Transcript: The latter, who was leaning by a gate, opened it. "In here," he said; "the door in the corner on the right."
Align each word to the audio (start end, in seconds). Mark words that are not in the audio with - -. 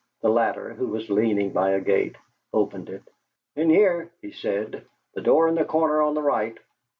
The 0.21 0.29
latter, 0.29 0.73
who 0.73 0.87
was 0.87 1.11
leaning 1.11 1.51
by 1.53 1.73
a 1.73 1.79
gate, 1.79 2.15
opened 2.51 2.89
it. 2.89 3.03
"In 3.55 3.69
here," 3.69 4.09
he 4.19 4.31
said; 4.31 4.87
"the 5.13 5.21
door 5.21 5.47
in 5.47 5.53
the 5.53 5.63
corner 5.63 6.01
on 6.01 6.15
the 6.15 6.23
right." 6.23 6.57